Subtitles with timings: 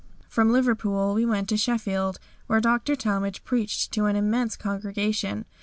[0.27, 2.17] From Liverpool we went to Sheffield,
[2.47, 2.95] where Dr.
[2.95, 5.45] Talmage preached to an immense congregation.